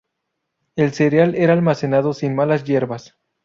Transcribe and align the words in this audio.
El 0.75 0.93
cereal 0.93 1.35
era 1.35 1.53
almacenado 1.53 2.13
sin 2.15 2.33
malas 2.35 2.63
hierbas. 2.63 3.15